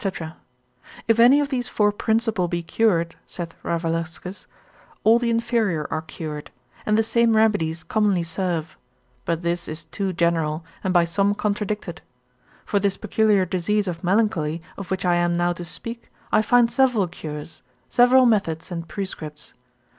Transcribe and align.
If 1.07 1.19
any 1.19 1.39
of 1.39 1.49
these 1.49 1.69
four 1.69 1.91
principal 1.91 2.47
be 2.47 2.63
cured 2.63 3.17
(saith 3.27 3.53
Ravelascus) 3.61 4.47
all 5.03 5.19
the 5.19 5.29
inferior 5.29 5.87
are 5.91 6.01
cured, 6.01 6.49
and 6.87 6.97
the 6.97 7.03
same 7.03 7.35
remedies 7.35 7.83
commonly 7.83 8.23
serve: 8.23 8.77
but 9.25 9.43
this 9.43 9.67
is 9.67 9.83
too 9.83 10.11
general, 10.11 10.65
and 10.83 10.91
by 10.91 11.03
some 11.03 11.35
contradicted: 11.35 12.01
for 12.65 12.79
this 12.79 12.97
peculiar 12.97 13.45
disease 13.45 13.87
of 13.87 14.03
melancholy, 14.03 14.59
of 14.75 14.89
which 14.89 15.05
I 15.05 15.17
am 15.17 15.37
now 15.37 15.53
to 15.53 15.63
speak, 15.63 16.11
I 16.31 16.41
find 16.41 16.71
several 16.71 17.05
cures, 17.07 17.61
several 17.87 18.25
methods 18.25 18.71
and 18.71 18.87
prescripts. 18.87 19.53